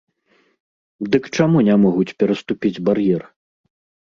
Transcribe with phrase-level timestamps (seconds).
[1.15, 3.21] Дык чаму не могуць пераступіць бар'ер?